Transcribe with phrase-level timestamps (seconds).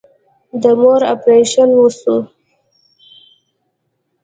[0.61, 2.17] د مور اپريشن وسو.